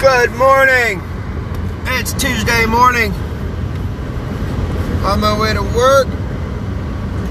Good 0.00 0.30
morning. 0.36 1.02
It's 1.86 2.12
Tuesday 2.12 2.66
morning. 2.66 3.12
On 5.02 5.18
my 5.18 5.36
way 5.36 5.52
to 5.52 5.62
work. 5.62 6.06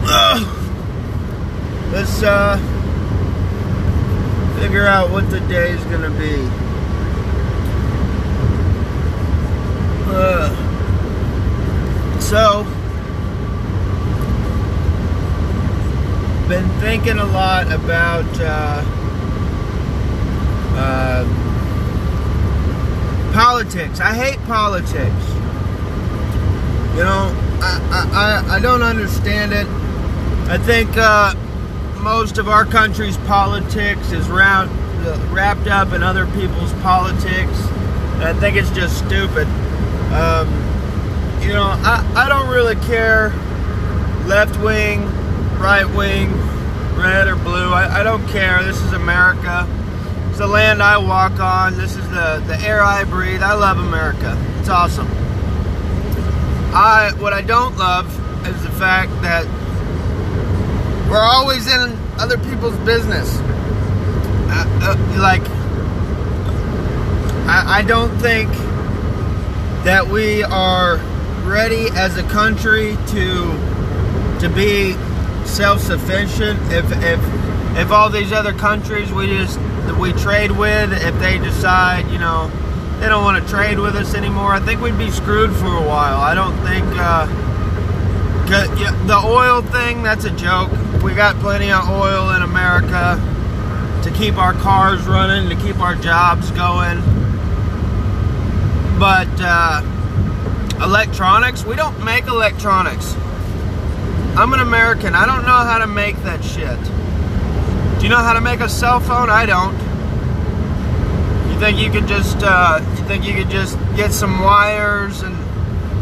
Ugh. 0.04 0.44
Let's 1.94 2.22
uh 2.22 2.58
figure 4.60 4.86
out 4.86 5.12
what 5.12 5.30
the 5.30 5.40
day 5.40 5.72
is 5.72 5.84
gonna 5.86 6.10
be. 6.10 6.36
Uh, 10.14 10.50
so 12.20 12.64
been 16.50 16.68
thinking 16.82 17.18
a 17.18 17.26
lot 17.28 17.72
about 17.72 18.26
uh, 18.42 18.84
uh, 20.76 21.47
politics. 23.38 24.00
I 24.00 24.16
hate 24.16 24.40
politics. 24.48 24.98
You 26.98 27.04
know, 27.04 27.30
I, 27.62 28.42
I, 28.50 28.56
I 28.56 28.60
don't 28.60 28.82
understand 28.82 29.54
it. 29.54 29.68
I 30.50 30.58
think 30.58 30.90
uh, 30.98 31.36
most 32.02 32.40
of 32.40 32.50
our 32.50 32.66
country's 32.66 33.16
politics 33.30 34.12
is 34.12 34.28
round, 34.28 34.72
wrapped 35.32 35.68
up 35.68 35.94
in 35.94 36.02
other 36.02 36.26
people's 36.32 36.74
politics. 36.82 37.62
I 38.26 38.34
think 38.40 38.58
it's 38.58 38.72
just 38.72 38.98
stupid. 39.06 39.46
Um, 40.18 40.48
you 41.40 41.54
know, 41.54 41.70
I, 41.78 42.04
I 42.16 42.28
don't 42.28 42.50
really 42.50 42.76
care 42.88 43.30
left 44.26 44.60
wing, 44.64 45.06
right 45.60 45.86
wing, 45.86 46.32
red 46.98 47.28
or 47.28 47.36
blue. 47.36 47.70
I, 47.70 48.00
I 48.00 48.04
don't 48.04 48.28
care. 48.30 48.64
This 48.64 48.82
is 48.82 48.94
America. 48.94 49.68
It's 50.38 50.46
the 50.46 50.54
land 50.54 50.84
I 50.84 51.00
walk 51.00 51.40
on. 51.40 51.78
This 51.78 51.96
is 51.96 52.08
the, 52.10 52.44
the 52.46 52.60
air 52.62 52.80
I 52.80 53.06
breathe. 53.06 53.42
I 53.42 53.56
love 53.56 53.80
America. 53.80 54.38
It's 54.60 54.70
awesome. 54.70 55.08
I 56.76 57.12
what 57.18 57.34
I 57.34 57.42
don't 57.42 57.76
love 57.76 58.06
is 58.46 58.62
the 58.62 58.70
fact 58.70 59.10
that 59.24 59.48
we're 61.10 61.18
always 61.18 61.66
in 61.66 61.98
other 62.20 62.38
people's 62.38 62.78
business. 62.86 63.36
Uh, 63.40 64.64
uh, 64.84 65.20
like 65.20 65.42
I, 67.50 67.80
I 67.80 67.82
don't 67.82 68.16
think 68.20 68.52
that 69.86 70.08
we 70.08 70.44
are 70.44 70.98
ready 71.48 71.88
as 71.96 72.16
a 72.16 72.24
country 72.30 72.96
to 73.08 74.38
to 74.40 74.52
be 74.54 74.94
self-sufficient 75.48 76.62
if 76.72 76.86
if 77.02 77.20
if 77.76 77.90
all 77.90 78.12
these 78.12 78.32
other 78.32 78.54
countries 78.54 79.12
we 79.12 79.26
just 79.26 79.60
we 79.96 80.14
trade 80.14 80.52
with 80.52 80.92
if 80.92 81.18
they 81.20 81.38
decide 81.38 82.10
you 82.12 82.20
know 82.20 82.52
they 83.00 83.08
don't 83.08 83.24
want 83.24 83.44
to 83.44 83.50
trade 83.50 83.80
with 83.80 83.96
us 83.96 84.16
anymore. 84.16 84.54
I 84.54 84.60
think 84.60 84.82
we'd 84.82 84.98
be 84.98 85.12
screwed 85.12 85.56
for 85.56 85.68
a 85.68 85.88
while. 85.88 86.20
I 86.20 86.34
don't 86.34 86.58
think 86.66 86.86
uh, 86.96 87.28
the 89.06 89.22
oil 89.24 89.62
thing 89.62 90.02
that's 90.02 90.26
a 90.26 90.32
joke. 90.32 90.72
We 91.04 91.14
got 91.14 91.36
plenty 91.36 91.72
of 91.72 91.88
oil 91.90 92.32
in 92.32 92.42
america 92.42 93.22
to 94.04 94.12
keep 94.12 94.38
our 94.38 94.54
cars 94.54 95.06
running 95.06 95.50
to 95.50 95.56
keep 95.64 95.80
our 95.80 95.96
jobs 95.96 96.50
going. 96.52 97.00
But 98.98 99.30
uh, 99.40 99.82
electronics 100.82 101.66
we 101.66 101.76
don't 101.76 102.04
make 102.04 102.26
electronics. 102.26 103.16
I'm 104.36 104.54
an 104.54 104.60
American. 104.60 105.14
I 105.14 105.26
don't 105.26 105.44
know 105.44 105.52
how 105.52 105.80
to 105.80 105.88
make 105.88 106.16
that 106.24 106.44
shit. 106.44 106.80
Do 107.98 108.04
you 108.04 108.10
know 108.10 108.18
how 108.18 108.34
to 108.34 108.42
make 108.42 108.60
a 108.60 108.70
cell 108.70 109.00
phone? 109.00 109.32
I 109.32 109.48
don't. 109.48 109.74
You 111.52 111.60
think 111.60 111.80
you 111.80 111.90
could 111.90 112.08
just, 112.08 112.38
uh, 112.42 112.80
you 112.80 113.04
think 113.06 113.26
you 113.26 113.34
could 113.34 113.50
just 113.50 113.76
get 113.96 114.14
some 114.14 114.40
wires 114.44 115.24
and 115.24 115.36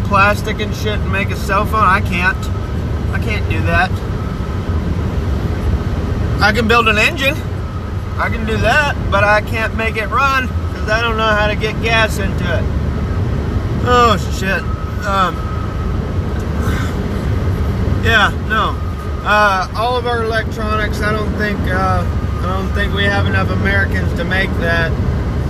plastic 0.06 0.60
and 0.60 0.76
shit 0.76 1.00
and 1.00 1.10
make 1.10 1.30
a 1.30 1.38
cell 1.38 1.66
phone? 1.66 1.86
I 1.86 2.02
can't. 2.02 2.38
I 3.14 3.20
can't 3.23 3.50
do 3.50 3.61
that. 3.61 3.89
I 6.42 6.52
can 6.52 6.67
build 6.67 6.89
an 6.89 6.98
engine. 6.98 7.36
I 8.17 8.28
can 8.30 8.45
do 8.45 8.58
that, 8.58 8.95
but 9.10 9.23
I 9.23 9.39
can't 9.39 9.78
make 9.78 9.95
it 9.95 10.08
run 10.08 10.48
because 10.48 10.89
I 10.89 11.02
don't 11.02 11.16
know 11.16 11.23
how 11.23 11.48
to 11.48 11.55
get 11.55 11.82
gas 11.82 12.20
into 12.20 12.44
it. 12.44 12.64
Oh 13.88 14.17
shit. 14.38 14.61
Um, 15.05 15.36
yeah, 18.04 18.32
no. 18.50 18.85
Uh, 19.27 19.67
all 19.75 19.97
of 19.97 20.05
our 20.05 20.23
electronics, 20.23 21.02
I 21.02 21.11
don't 21.11 21.33
think 21.33 21.59
uh, 21.61 22.05
I 22.41 22.59
don't 22.59 22.71
think 22.73 22.93
we 22.93 23.05
have 23.05 23.25
enough 23.25 23.49
Americans 23.49 24.13
to 24.19 24.23
make 24.23 24.52
that 24.59 24.91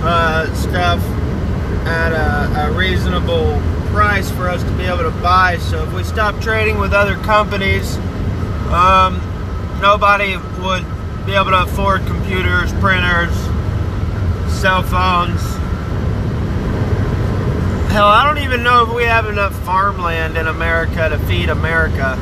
uh, 0.02 0.54
stuff 0.54 0.98
at 1.84 2.12
a, 2.12 2.68
a, 2.68 2.72
reasonable 2.72 3.60
price 3.92 4.30
for 4.30 4.48
us 4.48 4.64
to 4.64 4.70
be 4.78 4.84
able 4.84 5.02
to 5.02 5.10
buy. 5.20 5.58
So 5.58 5.84
if 5.84 5.92
we 5.92 6.04
stop 6.04 6.40
trading 6.40 6.78
with 6.78 6.94
other 6.94 7.16
companies, 7.16 7.98
um, 8.72 9.20
nobody 9.82 10.38
would 10.62 10.86
be 11.26 11.34
able 11.34 11.50
to 11.50 11.64
afford 11.64 12.06
computers, 12.06 12.72
printers, 12.80 13.36
cell 14.58 14.82
phones. 14.82 15.42
Hell, 17.92 18.08
I 18.08 18.24
don't 18.24 18.42
even 18.42 18.62
know 18.62 18.88
if 18.88 18.94
we 18.94 19.04
have 19.04 19.26
enough 19.26 19.54
farmland 19.66 20.38
in 20.38 20.46
America 20.46 21.10
to 21.10 21.18
feed 21.26 21.50
America. 21.50 22.18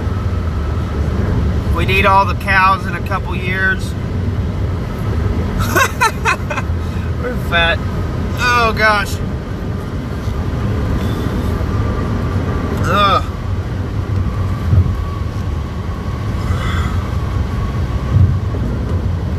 We'd 1.75 1.91
eat 1.91 2.07
all 2.07 2.25
the 2.25 2.35
cows 2.35 2.87
in 2.87 2.95
a 2.95 3.05
couple 3.09 3.35
years. 3.35 3.85
We're 7.21 7.37
fat. 7.51 7.79
Oh 8.39 8.73
gosh. 8.79 9.17
Ugh. 12.87 13.25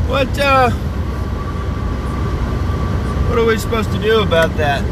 What 0.10 0.38
uh 0.38 0.72
what 3.30 3.40
are 3.40 3.46
we 3.46 3.58
supposed 3.58 3.92
to 3.94 4.00
do 4.00 4.22
about 4.22 4.56
that? 4.58 4.84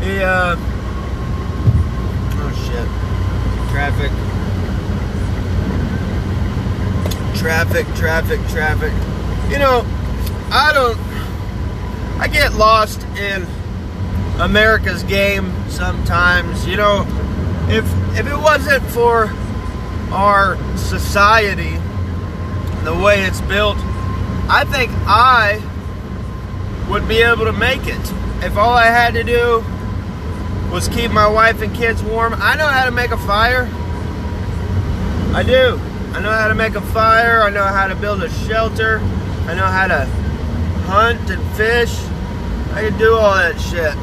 The 0.00 0.24
uh 0.24 0.75
Traffic. 3.76 4.10
Traffic, 7.38 7.86
traffic, 7.94 8.40
traffic. 8.48 8.92
You 9.52 9.58
know, 9.58 9.84
I 10.50 10.72
don't. 10.72 10.98
I 12.18 12.26
get 12.26 12.54
lost 12.54 13.02
in 13.18 13.46
America's 14.40 15.02
game 15.02 15.52
sometimes. 15.68 16.66
You 16.66 16.78
know, 16.78 17.02
if 17.68 17.84
if 18.18 18.26
it 18.26 18.38
wasn't 18.38 18.82
for 18.82 19.26
our 20.10 20.56
society, 20.78 21.76
the 22.82 22.94
way 22.94 23.24
it's 23.24 23.42
built, 23.42 23.76
I 24.48 24.64
think 24.72 24.90
I 25.04 25.60
would 26.88 27.06
be 27.06 27.20
able 27.20 27.44
to 27.44 27.52
make 27.52 27.86
it. 27.86 28.12
If 28.42 28.56
all 28.56 28.72
I 28.72 28.86
had 28.86 29.12
to 29.12 29.22
do 29.22 29.62
was 30.70 30.88
keep 30.88 31.10
my 31.10 31.26
wife 31.26 31.62
and 31.62 31.74
kids 31.74 32.02
warm. 32.02 32.34
I 32.34 32.56
know 32.56 32.66
how 32.66 32.84
to 32.84 32.90
make 32.90 33.10
a 33.10 33.16
fire. 33.16 33.68
I 35.34 35.42
do. 35.42 35.80
I 36.12 36.20
know 36.20 36.30
how 36.30 36.48
to 36.48 36.54
make 36.54 36.74
a 36.74 36.80
fire. 36.80 37.42
I 37.42 37.50
know 37.50 37.64
how 37.64 37.86
to 37.86 37.94
build 37.94 38.22
a 38.22 38.30
shelter. 38.30 38.98
I 39.46 39.54
know 39.54 39.66
how 39.66 39.86
to 39.86 40.04
hunt 40.86 41.30
and 41.30 41.56
fish. 41.56 41.94
I 42.72 42.88
can 42.88 42.98
do 42.98 43.14
all 43.14 43.34
that 43.34 43.60
shit. 43.60 43.94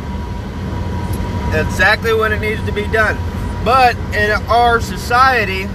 Exactly 1.60 2.14
when 2.14 2.32
it 2.32 2.40
needs 2.40 2.64
to 2.66 2.72
be 2.72 2.88
done. 2.88 3.18
But 3.66 3.96
in 4.16 4.32
our 4.48 4.80
society, 4.80 5.66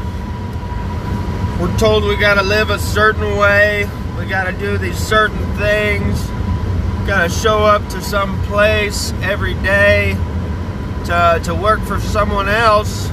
we're 1.61 1.77
told 1.79 2.05
we 2.05 2.17
gotta 2.17 2.43
live 2.43 2.71
a 2.71 2.79
certain 2.79 3.37
way. 3.37 3.89
We 4.19 4.27
gotta 4.27 4.53
do 4.53 4.79
these 4.79 4.99
certain 4.99 5.57
things. 5.57 6.27
Gotta 7.07 7.29
show 7.29 7.65
up 7.65 7.87
to 7.91 8.01
some 8.01 8.41
place 8.45 9.13
every 9.23 9.55
day 9.55 10.17
to, 11.09 11.41
to 11.43 11.55
work 11.55 11.81
for 11.81 11.99
someone 12.01 12.51
else 12.51 13.09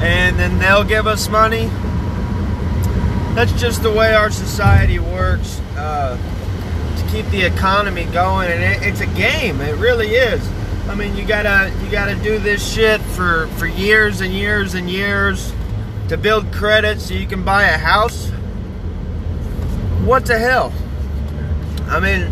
and 0.00 0.38
then 0.38 0.58
they'll 0.58 0.84
give 0.84 1.06
us 1.06 1.26
money. 1.28 1.70
That's 3.34 3.52
just 3.52 3.82
the 3.82 3.90
way 3.90 4.14
our 4.14 4.30
society 4.30 4.98
works 4.98 5.58
uh, 5.76 6.18
to 6.98 7.10
keep 7.10 7.24
the 7.30 7.42
economy 7.42 8.04
going, 8.06 8.50
and 8.50 8.62
it, 8.62 8.86
it's 8.86 9.00
a 9.00 9.06
game. 9.06 9.60
It 9.62 9.76
really 9.76 10.08
is. 10.08 10.46
I 10.86 10.94
mean, 10.94 11.16
you 11.16 11.24
gotta 11.24 11.72
you 11.82 11.90
gotta 11.90 12.14
do 12.16 12.38
this 12.38 12.74
shit 12.74 13.00
for 13.00 13.46
for 13.56 13.66
years 13.66 14.20
and 14.20 14.32
years 14.32 14.74
and 14.74 14.90
years 14.90 15.52
to 16.08 16.18
build 16.18 16.52
credit 16.52 17.00
so 17.00 17.14
you 17.14 17.26
can 17.26 17.42
buy 17.42 17.64
a 17.64 17.78
house. 17.78 18.28
What 20.04 20.26
the 20.26 20.38
hell? 20.38 20.74
I 21.86 22.00
mean, 22.00 22.30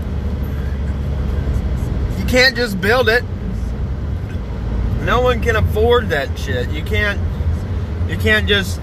you 2.19 2.27
can't 2.27 2.55
just 2.55 2.79
build 2.81 3.09
it 3.09 3.25
no 5.07 5.21
one 5.21 5.41
can 5.41 5.55
afford 5.55 6.09
that 6.09 6.37
shit. 6.37 6.69
You 6.71 6.83
can't 6.83 7.21
you 8.11 8.19
can't 8.19 8.49
just 8.49 8.81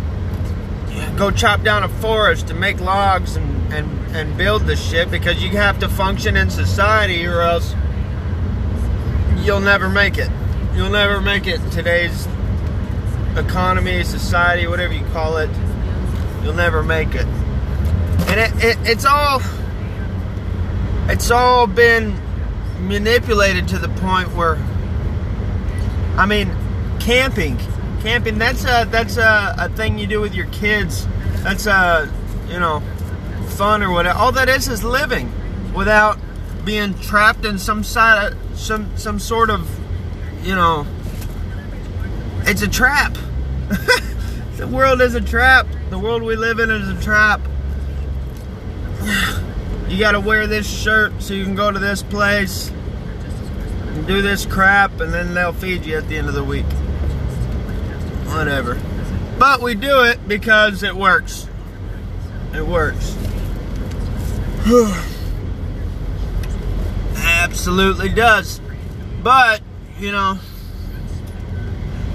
go 1.18 1.30
chop 1.30 1.64
down 1.64 1.84
a 1.84 1.90
forest 1.90 2.48
to 2.48 2.54
make 2.54 2.80
logs 2.80 3.36
and, 3.36 3.74
and 3.74 4.16
and 4.16 4.38
build 4.38 4.66
the 4.66 4.78
shit 4.78 5.12
because 5.12 5.44
you 5.44 5.50
have 5.50 5.80
to 5.80 5.90
function 5.90 6.38
in 6.38 6.50
society 6.50 7.26
or 7.26 7.42
else 7.42 7.76
you'll 9.40 9.60
never 9.60 9.90
make 9.90 10.18
it. 10.18 10.30
You'll 10.74 10.90
never 10.90 11.20
make 11.20 11.46
it 11.46 11.60
in 11.60 11.70
today's 11.70 12.26
economy, 13.36 14.04
society, 14.04 14.66
whatever 14.66 14.94
you 14.94 15.06
call 15.08 15.38
it. 15.38 15.50
You'll 16.42 16.54
never 16.54 16.84
make 16.84 17.16
it. 17.16 17.28
And 18.28 18.40
it, 18.40 18.64
it, 18.64 18.78
it's 18.84 19.06
all 19.06 19.42
it's 21.10 21.32
all 21.32 21.68
been 21.68 22.18
manipulated 22.80 23.68
to 23.70 23.78
the 23.78 23.90
point 23.90 24.34
where 24.36 24.58
I 26.18 26.26
mean 26.26 26.52
camping. 27.00 27.58
Camping 28.02 28.38
that's 28.38 28.64
a 28.64 28.86
that's 28.90 29.18
a, 29.18 29.56
a 29.58 29.70
thing 29.70 29.98
you 29.98 30.08
do 30.08 30.22
with 30.22 30.34
your 30.34 30.48
kids. 30.48 31.08
That's 31.44 31.66
a 31.66 32.12
you 32.48 32.60
know 32.60 32.82
fun 33.50 33.84
or 33.84 33.92
whatever. 33.92 34.18
All 34.18 34.32
that 34.34 34.50
is 34.50 34.68
is 34.68 34.84
living 34.84 35.32
without 35.74 36.20
being 36.66 36.94
trapped 37.00 37.46
in 37.46 37.58
some 37.58 37.84
side 37.84 38.36
some 38.56 38.96
some 38.98 39.20
sort 39.20 39.50
of 39.50 39.70
you 40.46 40.56
know 40.56 40.88
it's 42.44 42.62
a 42.62 42.68
trap. 42.68 43.18
The 44.64 44.68
world 44.68 45.02
is 45.02 45.14
a 45.14 45.20
trap. 45.20 45.68
The 45.90 46.00
world 46.00 46.22
we 46.22 46.38
live 46.38 46.60
in 46.60 46.70
is 46.70 46.88
a 46.88 47.02
trap. 47.02 47.42
You 49.90 50.00
got 50.00 50.14
to 50.14 50.20
wear 50.20 50.48
this 50.48 50.68
shirt 50.68 51.22
so 51.22 51.36
you 51.36 51.44
can 51.44 51.54
go 51.54 51.70
to 51.70 51.78
this 51.78 52.02
place 52.02 52.72
do 54.02 54.22
this 54.22 54.46
crap 54.46 55.00
and 55.00 55.14
then 55.14 55.34
they'll 55.34 55.54
feed 55.54 55.86
you 55.86 55.98
at 55.98 56.08
the 56.08 56.18
end 56.18 56.28
of 56.28 56.34
the 56.34 56.44
week. 56.44 56.66
Whatever. 58.26 58.82
But 59.38 59.62
we 59.62 59.76
do 59.76 60.02
it 60.04 60.28
because 60.28 60.84
it 60.84 60.96
works. 60.96 61.48
It 62.54 62.66
works. 62.66 63.16
Absolutely 67.18 68.10
does. 68.10 68.60
But 69.22 69.62
you 70.00 70.12
know 70.12 70.40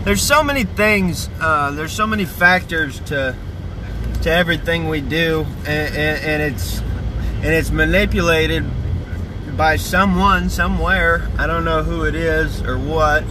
there's 0.04 0.22
so 0.22 0.42
many 0.42 0.64
things 0.64 1.28
uh, 1.40 1.70
there's 1.70 1.92
so 1.92 2.06
many 2.06 2.25
factors 2.25 3.00
to 3.00 3.36
to 4.22 4.30
everything 4.30 4.88
we 4.88 5.00
do 5.00 5.46
and, 5.60 5.94
and, 5.94 6.25
and 6.25 6.42
it's 6.42 6.80
and 6.80 7.46
it's 7.46 7.70
manipulated 7.70 8.64
by 9.58 9.75
someone 9.75 10.49
somewhere. 10.49 11.28
I 11.37 11.49
don't 11.49 11.64
know 11.64 11.82
who 11.82 12.05
it 12.05 12.14
is 12.14 12.62
or 12.62 12.78
what, 12.78 13.25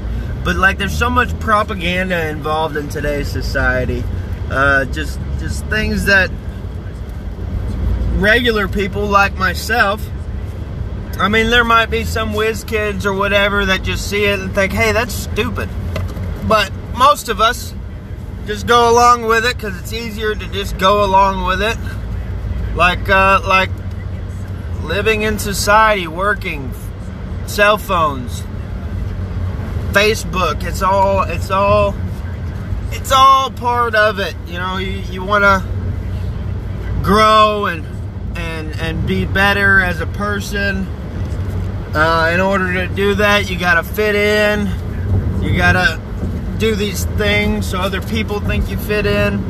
but 0.44 0.57
like 0.57 0.77
there's 0.77 0.95
so 0.95 1.09
much 1.09 1.39
propaganda 1.39 2.27
involved 2.27 2.75
in 2.75 2.89
today's 2.89 3.31
society. 3.31 4.03
Uh, 4.51 4.85
just 4.85 5.19
just 5.39 5.65
things 5.68 6.06
that 6.06 6.29
regular 8.15 8.68
people 8.68 9.06
like 9.07 9.35
myself. 9.35 10.06
I 11.18 11.29
mean, 11.29 11.50
there 11.50 11.63
might 11.63 11.89
be 11.89 12.03
some 12.03 12.33
whiz 12.33 12.63
kids 12.65 13.06
or 13.06 13.13
whatever 13.13 13.65
that 13.65 13.83
just 13.83 14.09
see 14.09 14.25
it 14.25 14.39
and 14.39 14.53
think, 14.53 14.73
"Hey, 14.73 14.91
that's 14.91 15.13
stupid," 15.13 15.69
but 16.45 16.71
most 16.95 17.30
of 17.30 17.39
us 17.39 17.73
just 18.45 18.68
go 18.68 18.91
along 18.91 19.23
with 19.23 19.45
it 19.45 19.56
because 19.56 19.80
it's 19.80 19.94
easier 19.94 20.35
to 20.35 20.47
just 20.47 20.77
go 20.77 21.06
along 21.06 21.47
with 21.47 21.62
it. 21.62 21.77
Like 22.75 23.09
uh, 23.09 23.41
like 23.47 23.69
living 24.88 25.24
in 25.24 25.38
society, 25.38 26.07
working, 26.07 26.72
cell 27.45 27.78
phones, 27.78 28.42
Facebook. 29.92 30.63
It's 30.63 30.81
all 30.81 31.24
it's 31.24 31.51
all 31.51 31.94
it's 32.92 33.12
all 33.12 33.51
part 33.51 33.95
of 33.95 34.19
it. 34.19 34.36
You 34.48 34.57
know, 34.57 34.78
you, 34.78 34.92
you 35.12 35.24
want 35.24 35.44
to 35.44 35.63
grow 37.04 37.66
and 37.66 37.86
and 38.38 38.80
and 38.80 39.06
be 39.06 39.25
better 39.25 39.81
as 39.81 40.00
a 40.00 40.07
person. 40.07 40.88
Uh, 41.94 42.31
in 42.33 42.40
order 42.40 42.74
to 42.74 42.88
do 42.94 43.16
that, 43.16 43.50
you 43.50 43.60
got 43.60 43.75
to 43.75 43.83
fit 43.83 44.16
in. 44.16 44.68
You 45.42 45.56
got 45.56 45.74
to 45.74 46.01
do 46.60 46.75
these 46.75 47.06
things 47.06 47.68
so 47.68 47.80
other 47.80 48.01
people 48.01 48.40
think 48.40 48.69
you 48.69 48.78
fit 48.78 49.06
in. 49.06 49.44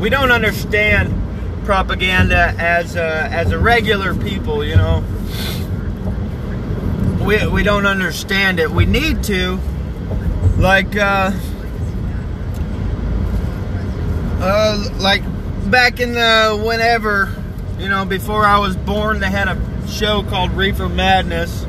We 0.00 0.10
don't 0.10 0.30
understand 0.30 1.19
propaganda 1.64 2.54
as 2.58 2.96
a, 2.96 3.28
as 3.30 3.52
a 3.52 3.58
regular 3.58 4.14
people, 4.14 4.64
you 4.64 4.76
know. 4.76 5.04
We, 7.24 7.46
we 7.46 7.62
don't 7.62 7.86
understand 7.86 8.58
it. 8.58 8.70
We 8.70 8.86
need 8.86 9.22
to. 9.24 9.60
Like, 10.56 10.96
uh, 10.96 11.32
uh, 14.42 14.90
like 14.98 15.22
back 15.70 16.00
in 16.00 16.12
the 16.12 16.60
whenever, 16.66 17.34
you 17.78 17.88
know, 17.88 18.04
before 18.04 18.44
I 18.44 18.58
was 18.58 18.76
born, 18.76 19.20
they 19.20 19.30
had 19.30 19.48
a 19.48 19.88
show 19.88 20.22
called 20.22 20.52
Reefer 20.52 20.88
Madness. 20.88 21.66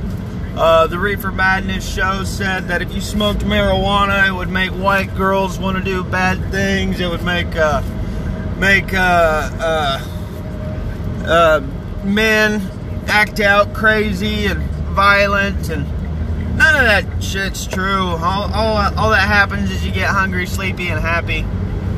Uh, 0.56 0.88
the 0.88 1.00
Reefer 1.00 1.32
Madness 1.32 1.90
show 1.90 2.24
said 2.24 2.68
that 2.68 2.82
if 2.82 2.94
you 2.94 3.02
smoked 3.02 3.42
marijuana, 3.42 4.28
it 4.28 4.32
would 4.32 4.50
make 4.50 4.72
white 4.72 5.16
girls 5.16 5.58
want 5.58 5.78
to 5.78 5.84
do 5.84 6.04
bad 6.04 6.52
things. 6.52 7.00
It 7.00 7.10
would 7.10 7.24
make 7.24 7.56
uh, 7.56 7.82
make 8.62 8.94
uh, 8.94 9.50
uh, 9.60 10.00
uh, 11.25 11.62
men 12.04 12.62
act 13.08 13.40
out 13.40 13.74
crazy 13.74 14.46
and 14.46 14.62
violent 14.94 15.69
and 15.69 15.84
none 16.58 16.75
of 16.75 16.84
that 16.84 17.24
shit's 17.24 17.66
true. 17.66 18.04
All, 18.04 18.54
all, 18.54 18.78
all 19.00 19.10
that 19.10 19.28
happens 19.28 19.72
is 19.72 19.84
you 19.84 19.92
get 19.92 20.10
hungry, 20.10 20.46
sleepy, 20.46 20.90
and 20.90 21.00
happy 21.00 21.42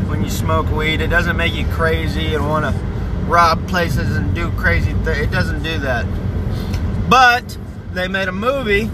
when 0.07 0.23
you 0.23 0.29
smoke 0.29 0.71
weed. 0.71 1.01
It 1.01 1.09
doesn't 1.09 1.35
make 1.35 1.53
you 1.53 1.67
crazy 1.67 2.33
and 2.33 2.47
want 2.47 2.63
to 2.63 2.81
rob 3.25 3.67
places 3.67 4.15
and 4.15 4.33
do 4.33 4.49
crazy 4.51 4.93
things. 4.93 5.17
It 5.17 5.31
doesn't 5.31 5.63
do 5.63 5.79
that. 5.79 6.05
But 7.09 7.57
they 7.91 8.07
made 8.07 8.29
a 8.29 8.31
movie 8.31 8.89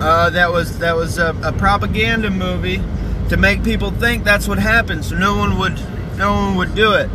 uh, 0.00 0.30
that 0.30 0.50
was 0.50 0.80
that 0.80 0.96
was 0.96 1.16
a, 1.18 1.32
a 1.44 1.52
propaganda 1.52 2.28
movie 2.28 2.82
to 3.28 3.36
make 3.36 3.62
people 3.62 3.92
think 3.92 4.24
that's 4.24 4.48
what 4.48 4.58
happened, 4.58 5.04
so 5.04 5.16
no 5.16 5.36
one 5.36 5.56
would 5.56 5.78
no 6.20 6.34
one 6.34 6.56
would 6.56 6.74
do 6.74 6.92
it. 6.92 7.08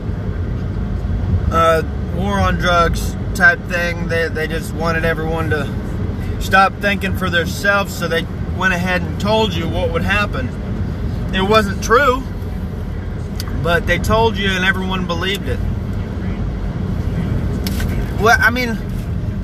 Uh, 1.52 1.84
war 2.16 2.40
on 2.40 2.56
drugs 2.56 3.16
type 3.36 3.62
thing. 3.66 4.07
They, 4.07 4.30
they 4.30 4.48
just 4.48 4.74
wanted 4.74 5.06
everyone 5.06 5.52
to 5.52 6.42
stop 6.42 6.74
thinking 6.81 7.16
for 7.16 7.30
themselves, 7.30 7.96
so 7.96 8.07
they 8.07 8.25
went 8.57 8.74
ahead 8.74 9.04
and 9.04 9.22
told 9.22 9.54
you 9.54 9.69
what 9.69 9.92
would 9.92 10.02
happen. 10.02 10.50
It 11.36 11.44
wasn't 11.44 11.84
true, 11.84 12.24
but 13.62 13.86
they 13.86 14.00
told 14.00 14.38
you 14.38 14.50
and 14.50 14.66
everyone 14.66 15.06
believed 15.06 15.48
it. 15.48 15.60
Well, 18.19 18.40
I 18.40 18.50
mean, 18.50 18.69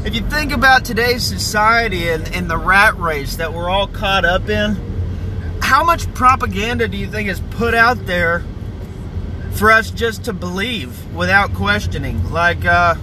if 0.06 0.16
you 0.16 0.22
think 0.22 0.52
about 0.52 0.86
today's 0.86 1.24
society 1.24 2.10
and, 2.10 2.28
and 2.34 2.50
the 2.50 2.58
rat 2.58 2.98
race 2.98 3.36
that 3.36 3.54
we're 3.54 3.70
all 3.70 3.88
caught 3.88 4.26
up 4.26 4.50
in, 4.50 5.60
how 5.62 5.84
much 5.84 6.12
propaganda 6.16 6.88
do 6.88 6.98
you 6.98 7.06
think 7.06 7.30
is 7.30 7.40
put 7.52 7.76
out 7.76 8.08
there 8.08 8.44
for 9.54 9.72
us 9.72 9.92
just 9.92 10.26
to 10.26 10.34
believe 10.34 11.14
without 11.14 11.54
questioning. 11.54 12.32
Like, 12.32 12.66
uh, 12.66 12.96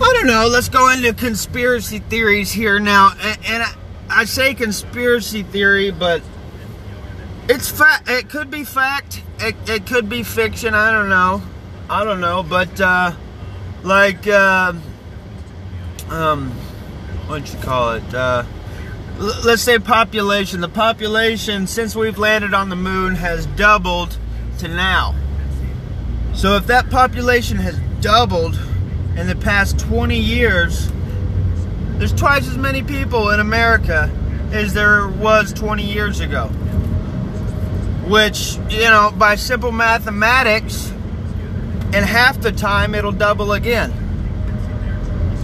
I 0.00 0.12
don't 0.12 0.26
know, 0.26 0.48
let's 0.48 0.68
go 0.68 0.90
into 0.90 1.12
conspiracy 1.14 2.00
theories 2.00 2.52
here 2.52 2.78
now. 2.78 3.12
And, 3.20 3.38
and 3.46 3.62
I, 3.62 3.74
I, 4.08 4.24
say 4.24 4.54
conspiracy 4.54 5.42
theory, 5.42 5.90
but 5.90 6.22
it's 7.48 7.70
fact. 7.70 8.08
It 8.08 8.28
could 8.28 8.50
be 8.50 8.64
fact. 8.64 9.22
It, 9.40 9.54
it 9.68 9.86
could 9.86 10.08
be 10.08 10.22
fiction. 10.22 10.74
I 10.74 10.90
don't 10.90 11.08
know. 11.08 11.42
I 11.88 12.04
don't 12.04 12.20
know. 12.20 12.42
But, 12.42 12.80
uh, 12.80 13.12
like, 13.82 14.26
uh, 14.26 14.74
um, 16.10 16.50
what 17.26 17.52
you 17.52 17.58
call 17.60 17.92
it? 17.92 18.14
Uh, 18.14 18.44
let's 19.18 19.62
say 19.62 19.78
population. 19.78 20.60
The 20.60 20.68
population, 20.68 21.66
since 21.66 21.96
we've 21.96 22.18
landed 22.18 22.52
on 22.52 22.68
the 22.68 22.76
moon, 22.76 23.14
has 23.14 23.46
doubled 23.46 24.18
to 24.58 24.68
now. 24.68 25.14
So 26.34 26.56
if 26.56 26.66
that 26.66 26.90
population 26.90 27.56
has 27.58 27.78
doubled 28.00 28.58
in 29.16 29.26
the 29.26 29.36
past 29.36 29.78
20 29.78 30.18
years, 30.18 30.90
there's 31.98 32.12
twice 32.12 32.46
as 32.46 32.58
many 32.58 32.82
people 32.82 33.30
in 33.30 33.40
America 33.40 34.10
as 34.52 34.74
there 34.74 35.08
was 35.08 35.52
20 35.52 35.82
years 35.82 36.20
ago. 36.20 36.48
Which, 38.06 38.56
you 38.70 38.82
know, 38.82 39.12
by 39.16 39.36
simple 39.36 39.72
mathematics, 39.72 40.92
in 41.92 42.04
half 42.04 42.40
the 42.40 42.52
time 42.52 42.94
it'll 42.94 43.12
double 43.12 43.52
again. 43.52 43.92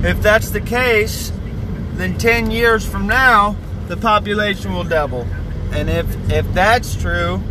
If 0.04 0.20
that's 0.20 0.50
the 0.50 0.60
case, 0.60 1.32
then 1.94 2.18
10 2.18 2.50
years 2.50 2.84
from 2.84 3.06
now, 3.06 3.56
the 3.88 3.96
population 3.96 4.74
will 4.74 4.84
double. 4.84 5.26
And 5.72 5.88
if 5.88 6.30
if 6.30 6.52
that's 6.52 6.94
true, 6.94 7.42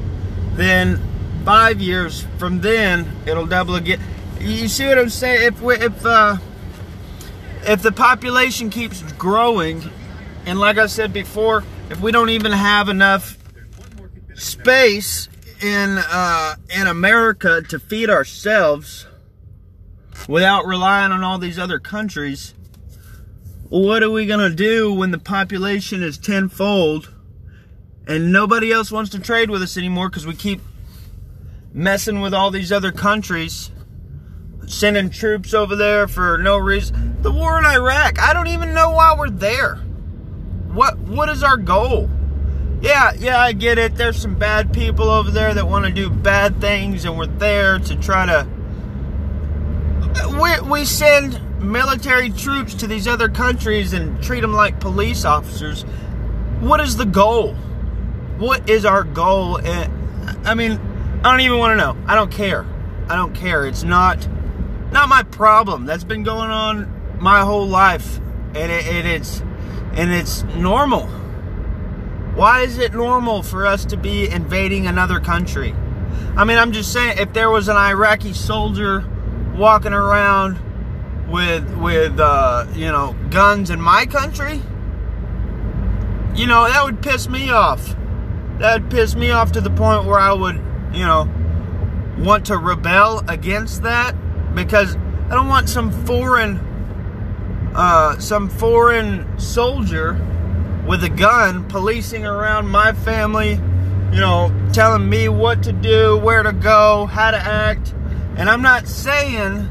then 0.54 1.00
five 1.44 1.82
years 1.82 2.26
from 2.38 2.62
then, 2.62 3.12
it'll 3.26 3.46
double 3.46 3.76
again. 3.76 4.00
You 4.40 4.68
see 4.68 4.88
what 4.88 4.98
I'm 4.98 5.10
saying? 5.10 5.54
If 5.54 5.62
we, 5.62 5.76
if 5.76 6.06
uh, 6.06 6.38
if 7.64 7.82
the 7.82 7.92
population 7.92 8.70
keeps 8.70 9.02
growing, 9.14 9.84
and 10.46 10.60
like 10.60 10.78
I 10.78 10.88
said 10.88 11.14
before, 11.14 11.64
if 11.90 12.02
we 12.02 12.12
don't 12.12 12.30
even 12.30 12.52
have 12.52 12.90
enough 12.90 13.38
space 14.34 15.30
in 15.62 15.98
uh, 15.98 16.56
in 16.76 16.88
America 16.88 17.62
to 17.70 17.80
feed 17.80 18.10
ourselves 18.10 19.06
without 20.28 20.66
relying 20.66 21.12
on 21.12 21.24
all 21.24 21.38
these 21.38 21.60
other 21.60 21.80
countries, 21.80 22.54
what 23.70 24.02
are 24.02 24.10
we 24.10 24.26
gonna 24.26 24.50
do 24.50 24.94
when 24.94 25.12
the 25.12 25.20
population 25.20 26.02
is 26.02 26.18
tenfold 26.18 27.14
and 28.08 28.34
nobody 28.34 28.72
else 28.72 28.92
wants 28.92 29.12
to 29.12 29.20
trade 29.20 29.50
with 29.50 29.62
us 29.62 29.78
anymore 29.78 30.10
because 30.10 30.26
we 30.26 30.34
keep 30.34 30.62
messing 31.74 32.22
with 32.22 32.34
all 32.34 32.52
these 32.52 32.72
other 32.72 32.92
countries, 32.92 33.72
sending 34.68 35.10
troops 35.10 35.54
over 35.54 35.76
there 35.76 36.08
for 36.08 36.38
no 36.38 36.58
reason? 36.58 37.22
The 37.22 37.32
war 37.32 37.60
in 37.60 37.66
Iraq, 37.66 38.20
I 38.20 38.34
don't 38.34 38.48
even 38.48 38.74
know 38.74 38.92
why 38.92 39.16
we're 39.18 39.30
there. 39.30 39.76
What 40.74 40.98
what 41.00 41.30
is 41.30 41.44
our 41.44 41.58
goal? 41.58 42.10
Yeah, 42.82 43.12
yeah, 43.14 43.40
I 43.40 43.54
get 43.54 43.78
it. 43.78 43.96
There's 43.96 44.20
some 44.20 44.36
bad 44.36 44.74
people 44.74 45.10
over 45.10 45.30
there 45.30 45.54
that 45.54 45.68
want 45.68 45.86
to 45.86 45.92
do 45.92 46.10
bad 46.10 46.60
things, 46.60 47.06
and 47.06 47.16
we're 47.16 47.28
there 47.28 47.78
to 47.78 47.96
try 47.98 48.26
to. 48.26 48.48
We, 50.42 50.70
we 50.70 50.86
send 50.86 51.40
military 51.62 52.32
troops 52.32 52.74
to 52.76 52.88
these 52.88 53.08
other 53.08 53.30
countries 53.30 53.94
and 53.94 54.22
treat 54.24 54.40
them 54.42 54.54
like 54.54 54.80
police 54.80 55.26
officers. 55.26 55.84
What 56.60 56.80
is 56.80 56.98
the 56.98 57.06
goal? 57.06 57.54
What 58.40 58.68
is 58.68 58.84
our 58.84 59.04
goal? 59.04 59.60
I 59.64 60.56
mean, 60.56 60.80
I 61.24 61.32
don't 61.32 61.42
even 61.42 61.60
want 61.60 61.72
to 61.74 61.78
know. 61.78 61.98
I 62.08 62.16
don't 62.16 62.32
care. 62.32 62.66
I 63.08 63.16
don't 63.16 63.34
care. 63.34 63.66
It's 63.66 63.84
not 63.84 64.28
not 64.92 65.08
my 65.08 65.24
problem. 65.24 65.86
That's 65.86 66.04
been 66.04 66.24
going 66.24 66.50
on 66.50 67.20
my 67.20 67.42
whole 67.42 67.68
life, 67.68 68.18
and 68.56 68.72
it, 68.72 68.88
it, 68.88 69.06
it's 69.06 69.42
and 69.94 70.12
it's 70.12 70.44
normal. 70.44 71.08
Why 72.36 72.62
is 72.62 72.78
it 72.78 72.94
normal 72.94 73.44
for 73.44 73.68
us 73.68 73.86
to 73.86 73.98
be 73.98 74.30
invading 74.30 74.88
another 74.88 75.20
country? 75.20 75.76
I 76.36 76.46
mean, 76.46 76.58
I'm 76.58 76.72
just 76.72 76.94
saying, 76.94 77.18
if 77.18 77.34
there 77.34 77.50
was 77.50 77.68
an 77.68 77.76
Iraqi 77.76 78.34
soldier 78.34 79.06
walking 79.56 79.94
around 79.94 80.58
with 81.30 81.70
with 81.78 82.20
uh, 82.20 82.66
you 82.74 82.92
know 82.92 83.16
guns 83.30 83.70
in 83.70 83.82
my 83.82 84.06
country, 84.06 84.62
you 86.36 86.48
know 86.48 86.68
that 86.68 86.84
would 86.84 87.02
piss 87.02 87.30
me 87.30 87.52
off. 87.52 87.96
That 88.60 88.82
would 88.82 88.92
piss 88.92 89.16
me 89.16 89.32
off 89.32 89.52
to 89.54 89.62
the 89.62 89.70
point 89.70 90.06
where 90.06 90.20
I 90.20 90.34
would, 90.34 90.62
you 90.94 91.06
know, 91.06 91.30
want 92.18 92.48
to 92.48 92.58
rebel 92.58 93.24
against 93.28 93.84
that 93.84 94.16
because 94.54 94.96
I 94.96 95.36
don't 95.36 95.48
want 95.48 95.70
some 95.70 95.92
foreign 96.06 96.68
uh, 97.74 98.20
some 98.20 98.50
foreign 98.50 99.40
soldier 99.40 100.14
with 100.86 101.04
a 101.04 101.10
gun 101.10 101.68
policing 101.70 102.26
around 102.26 102.68
my 102.68 102.92
family, 102.92 103.52
you 103.52 104.20
know, 104.20 104.52
telling 104.74 105.10
me 105.10 105.30
what 105.30 105.64
to 105.64 105.72
do, 105.72 106.18
where 106.18 106.44
to 106.44 106.52
go, 106.52 107.06
how 107.06 107.32
to 107.32 107.38
act. 107.38 107.94
And 108.36 108.50
I'm 108.50 108.62
not 108.62 108.88
saying 108.88 109.70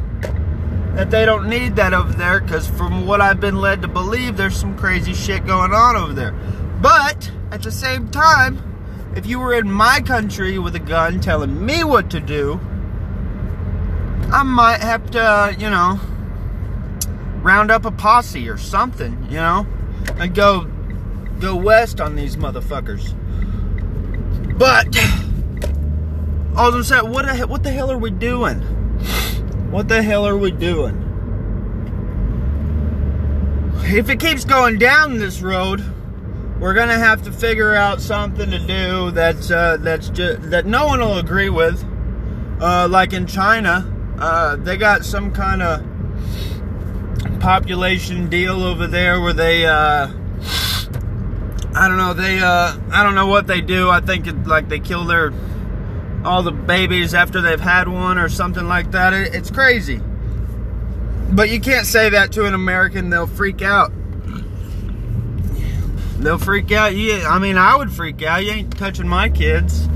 that 0.94 1.10
they 1.10 1.24
don't 1.24 1.48
need 1.48 1.76
that 1.76 1.92
over 1.92 2.12
there 2.12 2.40
because 2.40 2.66
from 2.66 3.06
what 3.06 3.20
I've 3.20 3.40
been 3.40 3.56
led 3.56 3.82
to 3.82 3.88
believe, 3.88 4.36
there's 4.36 4.56
some 4.56 4.76
crazy 4.76 5.14
shit 5.14 5.46
going 5.46 5.72
on 5.72 5.96
over 5.96 6.12
there. 6.12 6.32
But 6.80 7.30
at 7.50 7.62
the 7.62 7.72
same 7.72 8.08
time, 8.08 8.69
if 9.16 9.26
you 9.26 9.38
were 9.38 9.54
in 9.54 9.70
my 9.70 10.00
country 10.00 10.58
with 10.58 10.74
a 10.76 10.80
gun 10.80 11.20
telling 11.20 11.64
me 11.64 11.84
what 11.84 12.10
to 12.10 12.20
do, 12.20 12.60
I 14.32 14.42
might 14.44 14.80
have 14.80 15.10
to, 15.10 15.56
you 15.58 15.68
know, 15.68 15.98
round 17.42 17.70
up 17.70 17.84
a 17.84 17.90
posse 17.90 18.48
or 18.48 18.56
something, 18.56 19.26
you 19.28 19.36
know, 19.36 19.66
and 20.16 20.34
go 20.34 20.64
go 21.40 21.56
west 21.56 22.00
on 22.00 22.14
these 22.14 22.36
motherfuckers. 22.36 23.16
But 24.58 24.86
all 26.56 26.74
I'm 26.74 26.82
saying, 26.84 27.10
what 27.10 27.26
the, 27.26 27.46
what 27.46 27.62
the 27.62 27.70
hell 27.70 27.90
are 27.90 27.98
we 27.98 28.10
doing? 28.10 28.60
What 29.70 29.88
the 29.88 30.02
hell 30.02 30.26
are 30.26 30.36
we 30.36 30.50
doing? 30.50 31.06
If 33.84 34.08
it 34.10 34.20
keeps 34.20 34.44
going 34.44 34.78
down 34.78 35.18
this 35.18 35.40
road, 35.40 35.82
we're 36.60 36.74
gonna 36.74 36.98
have 36.98 37.22
to 37.22 37.32
figure 37.32 37.74
out 37.74 38.00
something 38.00 38.50
to 38.50 38.58
do 38.58 39.10
that's 39.10 39.50
uh, 39.50 39.78
that's 39.80 40.10
just 40.10 40.50
that 40.50 40.66
no 40.66 40.86
one 40.86 41.00
will 41.00 41.18
agree 41.18 41.50
with. 41.50 41.84
Uh, 42.60 42.86
like 42.88 43.14
in 43.14 43.26
China, 43.26 43.90
uh, 44.18 44.56
they 44.56 44.76
got 44.76 45.04
some 45.04 45.32
kind 45.32 45.62
of 45.62 45.82
population 47.40 48.28
deal 48.28 48.62
over 48.62 48.86
there 48.86 49.20
where 49.20 49.32
they 49.32 49.64
uh, 49.64 50.08
I 51.74 51.86
don't 51.86 51.98
know. 51.98 52.14
They, 52.14 52.40
uh, 52.40 52.76
I 52.90 53.02
don't 53.02 53.14
know 53.14 53.28
what 53.28 53.46
they 53.46 53.60
do. 53.60 53.90
I 53.90 54.00
think 54.00 54.26
it, 54.26 54.46
like 54.46 54.68
they 54.68 54.80
kill 54.80 55.04
their 55.04 55.32
all 56.24 56.42
the 56.42 56.52
babies 56.52 57.14
after 57.14 57.40
they've 57.40 57.60
had 57.60 57.88
one 57.88 58.18
or 58.18 58.28
something 58.28 58.66
like 58.66 58.90
that. 58.90 59.12
It, 59.12 59.34
it's 59.34 59.50
crazy. 59.50 60.00
But 61.32 61.48
you 61.48 61.60
can't 61.60 61.86
say 61.86 62.10
that 62.10 62.32
to 62.32 62.44
an 62.44 62.54
American. 62.54 63.08
They'll 63.08 63.26
freak 63.26 63.62
out. 63.62 63.92
They'll 66.20 66.38
freak 66.38 66.70
out. 66.70 66.94
Yeah, 66.94 67.26
I 67.28 67.38
mean, 67.38 67.56
I 67.56 67.76
would 67.76 67.90
freak 67.90 68.22
out. 68.22 68.44
You 68.44 68.52
ain't 68.52 68.76
touching 68.76 69.08
my 69.08 69.30
kids. 69.30 69.88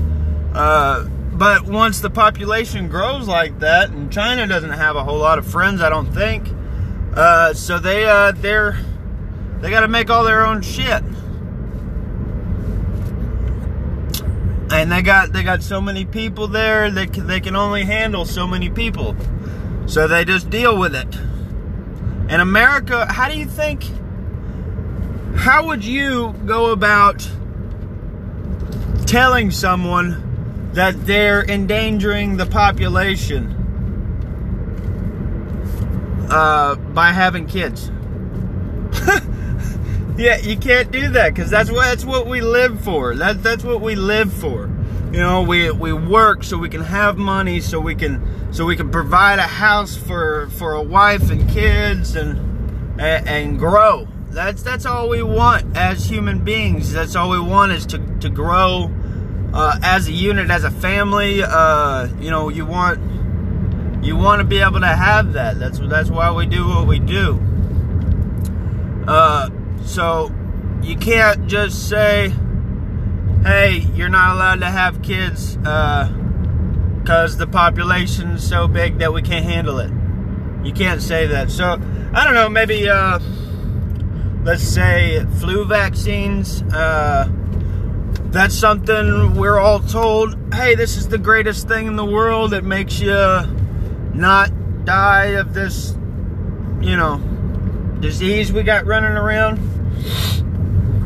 Uh, 0.53 1.07
but 1.33 1.65
once 1.65 1.99
the 1.99 2.09
population 2.09 2.89
grows 2.89 3.27
like 3.27 3.59
that, 3.59 3.91
and 3.91 4.11
China 4.11 4.47
doesn't 4.47 4.71
have 4.71 4.95
a 4.95 5.03
whole 5.03 5.19
lot 5.19 5.37
of 5.37 5.45
friends, 5.45 5.81
I 5.81 5.89
don't 5.89 6.11
think. 6.11 6.49
Uh, 7.13 7.53
so 7.53 7.77
they, 7.77 8.05
uh, 8.05 8.31
they're, 8.31 8.79
they 9.61 9.69
got 9.69 9.81
to 9.81 9.87
make 9.87 10.09
all 10.09 10.23
their 10.23 10.45
own 10.45 10.61
shit. 10.61 11.03
and 14.71 14.91
they 14.91 15.01
got 15.01 15.31
they 15.31 15.43
got 15.43 15.61
so 15.61 15.79
many 15.79 16.05
people 16.05 16.47
there 16.47 16.89
they 16.89 17.05
can, 17.05 17.27
they 17.27 17.39
can 17.39 17.55
only 17.55 17.83
handle 17.83 18.25
so 18.25 18.47
many 18.47 18.69
people 18.69 19.15
so 19.85 20.07
they 20.07 20.25
just 20.25 20.49
deal 20.49 20.77
with 20.77 20.95
it 20.95 21.15
in 22.33 22.39
america 22.39 23.05
how 23.05 23.29
do 23.29 23.37
you 23.37 23.45
think 23.45 23.83
how 25.35 25.67
would 25.67 25.83
you 25.83 26.33
go 26.45 26.71
about 26.71 27.29
telling 29.05 29.51
someone 29.51 30.71
that 30.73 31.05
they're 31.05 31.43
endangering 31.43 32.37
the 32.37 32.45
population 32.45 33.51
uh, 36.29 36.75
by 36.75 37.11
having 37.11 37.45
kids 37.45 37.91
Yeah, 40.17 40.37
you 40.37 40.55
can't 40.55 40.91
do 40.91 41.09
that 41.09 41.33
because 41.33 41.49
that's 41.49 41.69
what 41.69 41.83
that's 41.83 42.05
what 42.05 42.25
we 42.25 42.39
live 42.39 42.79
for. 42.79 43.15
That 43.15 43.43
that's 43.43 43.65
what 43.65 43.81
we 43.81 43.95
live 43.95 44.31
for. 44.31 44.69
You 45.11 45.19
know, 45.19 45.41
we 45.41 45.71
we 45.71 45.91
work 45.91 46.43
so 46.45 46.57
we 46.57 46.69
can 46.69 46.81
have 46.81 47.17
money, 47.17 47.59
so 47.59 47.81
we 47.81 47.95
can 47.95 48.53
so 48.53 48.65
we 48.65 48.77
can 48.77 48.91
provide 48.91 49.39
a 49.39 49.43
house 49.43 49.97
for 49.97 50.47
for 50.51 50.71
a 50.73 50.81
wife 50.81 51.29
and 51.29 51.49
kids 51.49 52.15
and 52.15 52.39
and, 52.97 53.27
and 53.27 53.59
grow. 53.59 54.07
That's 54.35 54.63
that's 54.63 54.85
all 54.85 55.07
we 55.07 55.23
want 55.23 55.77
as 55.77 56.09
human 56.09 56.43
beings. 56.43 56.91
That's 56.91 57.15
all 57.15 57.29
we 57.29 57.39
want 57.39 57.71
is 57.71 57.85
to 57.85 57.99
to 58.19 58.29
grow 58.29 58.91
uh, 59.53 59.79
as 59.81 60.09
a 60.09 60.11
unit, 60.11 60.51
as 60.51 60.65
a 60.65 60.71
family. 60.71 61.41
Uh, 61.41 62.09
you 62.19 62.31
know, 62.31 62.49
you 62.49 62.65
want 62.65 64.03
you 64.03 64.17
want 64.17 64.41
to 64.41 64.43
be 64.43 64.59
able 64.59 64.81
to 64.81 64.87
have 64.87 65.31
that. 65.33 65.57
That's 65.57 65.79
that's 65.79 66.09
why 66.09 66.31
we 66.31 66.47
do 66.47 66.67
what 66.67 66.85
we 66.85 66.99
do. 66.99 67.39
Uh, 69.07 69.51
so 69.85 70.29
you 70.83 70.97
can't 70.97 71.47
just 71.47 71.87
say, 71.87 72.33
hey, 73.43 73.87
you're 73.95 74.09
not 74.09 74.35
allowed 74.35 74.59
to 74.59 74.69
have 74.69 75.01
kids 75.01 75.55
because 75.55 77.35
uh, 77.35 77.37
the 77.37 77.47
population's 77.47 78.45
so 78.45 78.67
big 78.67 78.97
that 78.97 79.13
we 79.13 79.21
can't 79.21 79.45
handle 79.45 79.79
it. 79.79 79.91
You 80.65 80.73
can't 80.73 81.01
say 81.01 81.27
that. 81.27 81.51
So, 81.51 81.79
I 82.13 82.25
don't 82.25 82.33
know, 82.33 82.49
maybe, 82.49 82.89
uh, 82.89 83.19
let's 84.45 84.63
say, 84.63 85.25
flu 85.39 85.65
vaccines. 85.65 86.61
Uh, 86.71 87.27
that's 88.27 88.53
something 88.53 89.35
we're 89.35 89.59
all 89.59 89.79
told, 89.79 90.37
hey, 90.53 90.75
this 90.75 90.97
is 90.97 91.07
the 91.07 91.17
greatest 91.17 91.67
thing 91.67 91.87
in 91.87 91.95
the 91.95 92.05
world. 92.05 92.53
It 92.53 92.63
makes 92.63 92.99
you 92.99 93.11
not 94.13 94.85
die 94.85 95.37
of 95.39 95.55
this, 95.55 95.97
you 96.79 96.95
know, 96.95 97.17
disease 97.99 98.53
we 98.53 98.61
got 98.61 98.85
running 98.85 99.17
around. 99.17 99.57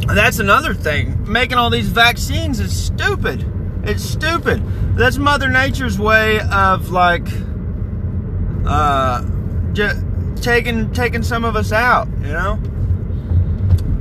That's 0.05 0.39
another 0.39 0.74
thing. 0.74 1.31
Making 1.31 1.58
all 1.58 1.69
these 1.69 1.88
vaccines 1.88 2.60
is 2.60 2.77
stupid. 2.77 3.46
It's 3.84 4.03
stupid. 4.03 4.62
That's 4.98 5.17
Mother 5.17 5.48
Nature's 5.48 5.98
way 5.98 6.41
of 6.51 6.89
like 6.89 7.27
uh 8.65 9.25
just 9.72 10.03
taking 10.41 10.91
taking 10.91 11.24
some 11.24 11.46
of 11.46 11.55
us 11.55 11.72
out, 11.72 12.10
you 12.22 12.34
know? 12.34 12.60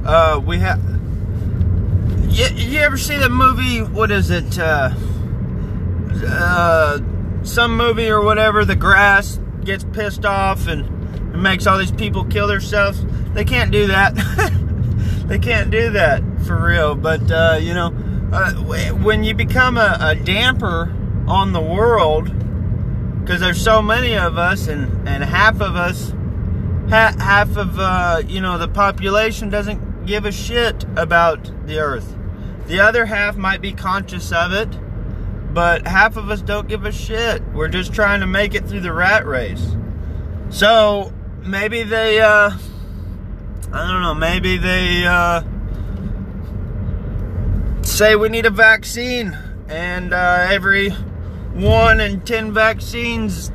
Uh 0.08 0.40
we 0.44 0.58
have 0.58 0.80
you, 2.30 2.46
you 2.56 2.78
ever 2.80 2.96
see 2.96 3.16
the 3.16 3.28
movie 3.28 3.82
what 3.82 4.10
is 4.10 4.30
it 4.30 4.58
uh 4.58 4.90
uh 6.26 6.98
some 7.42 7.76
movie 7.76 8.08
or 8.08 8.22
whatever 8.22 8.64
the 8.64 8.74
grass 8.74 9.38
gets 9.64 9.84
pissed 9.84 10.24
off 10.24 10.66
and 10.66 10.98
makes 11.42 11.66
all 11.66 11.78
these 11.78 11.92
people 11.92 12.24
kill 12.24 12.46
themselves. 12.46 13.04
They 13.34 13.44
can't 13.44 13.70
do 13.70 13.88
that. 13.88 14.14
they 15.26 15.38
can't 15.38 15.70
do 15.70 15.90
that 15.90 16.22
for 16.46 16.66
real. 16.66 16.94
But 16.94 17.30
uh, 17.30 17.58
you 17.60 17.74
know, 17.74 17.94
uh, 18.32 18.52
when 18.54 19.24
you 19.24 19.34
become 19.34 19.76
a, 19.76 19.98
a 20.00 20.14
damper 20.14 20.94
on 21.26 21.52
the 21.52 21.60
world, 21.60 22.32
because 23.20 23.40
there's 23.40 23.62
so 23.62 23.82
many 23.82 24.16
of 24.16 24.38
us, 24.38 24.68
and, 24.68 25.06
and 25.06 25.22
half 25.22 25.60
of 25.60 25.76
us, 25.76 26.10
ha- 26.88 27.14
half 27.18 27.56
of 27.56 27.78
uh, 27.78 28.22
you 28.26 28.40
know 28.40 28.58
the 28.58 28.68
population 28.68 29.50
doesn't 29.50 29.87
give 30.08 30.24
a 30.24 30.32
shit 30.32 30.84
about 30.96 31.52
the 31.66 31.78
Earth. 31.78 32.16
The 32.66 32.80
other 32.80 33.04
half 33.04 33.36
might 33.36 33.60
be 33.60 33.72
conscious 33.72 34.32
of 34.32 34.52
it, 34.52 34.68
but 35.54 35.86
half 35.86 36.16
of 36.16 36.30
us 36.30 36.40
don't 36.40 36.66
give 36.66 36.84
a 36.86 36.92
shit. 36.92 37.42
We're 37.52 37.68
just 37.68 37.92
trying 37.92 38.20
to 38.20 38.26
make 38.26 38.54
it 38.54 38.66
through 38.66 38.80
the 38.80 38.92
rat 38.92 39.26
race. 39.26 39.76
So 40.48 41.12
maybe 41.42 41.82
they, 41.82 42.20
uh, 42.20 42.50
I 43.72 43.92
don't 43.92 44.02
know, 44.02 44.14
maybe 44.14 44.56
they 44.56 45.04
uh, 45.06 45.42
say 47.82 48.16
we 48.16 48.30
need 48.30 48.46
a 48.46 48.50
vaccine, 48.50 49.36
and 49.68 50.14
uh, 50.14 50.46
every 50.48 50.90
one 51.52 52.00
in 52.00 52.22
ten 52.22 52.52
vaccines 52.54 53.52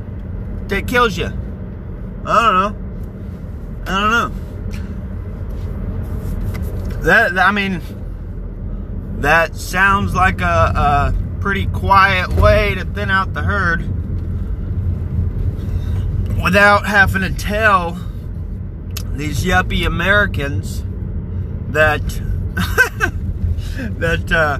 that 0.68 0.88
kills 0.88 1.18
you. 1.18 1.26
I 2.26 2.42
don't 2.42 2.54
know. 2.54 3.92
I 3.92 4.00
don't 4.00 4.12
know. 4.12 4.43
That 7.04 7.38
I 7.38 7.52
mean, 7.52 7.82
that 9.20 9.56
sounds 9.56 10.16
like 10.16 10.40
a, 10.40 10.46
a 10.46 11.14
pretty 11.42 11.66
quiet 11.66 12.34
way 12.34 12.76
to 12.76 12.86
thin 12.86 13.12
out 13.12 13.34
the 13.34 13.42
herd 13.42 13.82
without 16.42 16.86
having 16.86 17.22
to 17.22 17.34
tell 17.34 17.98
these 19.12 19.44
yuppie 19.44 19.86
Americans 19.86 20.84
that 21.70 22.02
that 24.00 24.32
uh, 24.32 24.60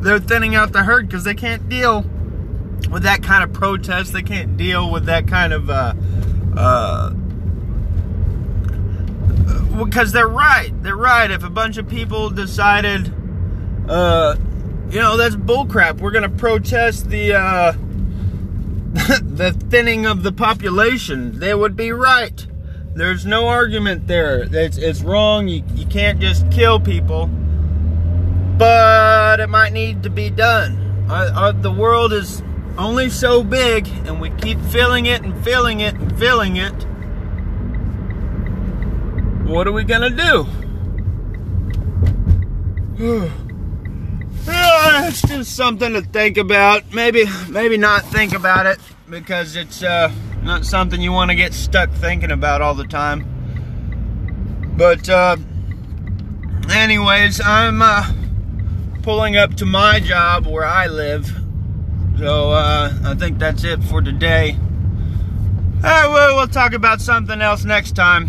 they're 0.00 0.20
thinning 0.20 0.54
out 0.54 0.72
the 0.72 0.84
herd 0.84 1.08
because 1.08 1.24
they 1.24 1.34
can't 1.34 1.68
deal 1.68 2.02
with 2.90 3.02
that 3.02 3.24
kind 3.24 3.42
of 3.42 3.52
protest. 3.52 4.12
They 4.12 4.22
can't 4.22 4.56
deal 4.56 4.90
with 4.90 5.06
that 5.06 5.26
kind 5.26 5.52
of 5.52 5.70
uh, 5.70 5.94
uh, 6.56 7.10
because 9.84 10.12
they're 10.12 10.28
right. 10.28 10.70
They're 10.82 10.96
right. 10.96 11.30
If 11.30 11.44
a 11.44 11.50
bunch 11.50 11.76
of 11.76 11.88
people 11.88 12.30
decided, 12.30 13.12
uh, 13.88 14.36
you 14.90 15.00
know, 15.00 15.16
that's 15.16 15.36
bullcrap. 15.36 15.98
We're 15.98 16.12
gonna 16.12 16.28
protest 16.28 17.08
the 17.08 17.34
uh, 17.34 17.72
the 19.22 19.52
thinning 19.68 20.06
of 20.06 20.22
the 20.22 20.32
population. 20.32 21.38
They 21.38 21.54
would 21.54 21.76
be 21.76 21.92
right. 21.92 22.46
There's 22.94 23.26
no 23.26 23.48
argument 23.48 24.06
there. 24.06 24.48
It's, 24.50 24.78
it's 24.78 25.02
wrong. 25.02 25.48
You, 25.48 25.62
you 25.74 25.84
can't 25.84 26.18
just 26.18 26.50
kill 26.50 26.80
people. 26.80 27.26
But 28.56 29.38
it 29.38 29.50
might 29.50 29.74
need 29.74 30.02
to 30.04 30.08
be 30.08 30.30
done. 30.30 31.06
Uh, 31.10 31.30
uh, 31.34 31.52
the 31.52 31.70
world 31.70 32.14
is 32.14 32.42
only 32.78 33.10
so 33.10 33.44
big, 33.44 33.86
and 34.06 34.18
we 34.18 34.30
keep 34.30 34.58
filling 34.60 35.04
it 35.04 35.22
and 35.22 35.44
filling 35.44 35.80
it 35.80 35.94
and 35.94 36.18
filling 36.18 36.56
it. 36.56 36.72
What 39.46 39.68
are 39.68 39.72
we 39.72 39.84
gonna 39.84 40.10
do? 40.10 40.44
yeah, 44.44 45.06
it's 45.06 45.22
just 45.22 45.54
something 45.54 45.92
to 45.92 46.02
think 46.02 46.36
about. 46.36 46.92
Maybe, 46.92 47.26
maybe 47.48 47.76
not 47.76 48.02
think 48.06 48.34
about 48.34 48.66
it 48.66 48.80
because 49.08 49.54
it's 49.54 49.84
uh, 49.84 50.10
not 50.42 50.64
something 50.64 51.00
you 51.00 51.12
want 51.12 51.30
to 51.30 51.36
get 51.36 51.54
stuck 51.54 51.92
thinking 51.92 52.32
about 52.32 52.60
all 52.60 52.74
the 52.74 52.88
time. 52.88 53.24
But, 54.76 55.08
uh, 55.08 55.36
anyways, 56.70 57.40
I'm 57.40 57.82
uh, 57.82 58.12
pulling 59.02 59.36
up 59.36 59.54
to 59.58 59.64
my 59.64 60.00
job 60.00 60.46
where 60.46 60.64
I 60.64 60.88
live. 60.88 61.30
So, 62.18 62.50
uh, 62.50 62.92
I 63.04 63.14
think 63.14 63.38
that's 63.38 63.62
it 63.62 63.84
for 63.84 64.02
today. 64.02 64.58
Right, 65.82 66.08
well, 66.08 66.34
we'll 66.34 66.48
talk 66.48 66.72
about 66.72 67.00
something 67.00 67.40
else 67.40 67.64
next 67.64 67.92
time. 67.92 68.28